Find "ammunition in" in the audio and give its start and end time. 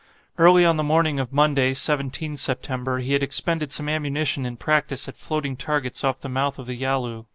3.87-4.57